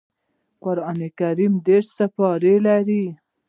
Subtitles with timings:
[0.63, 3.03] قران کريم دېرش سپاري لري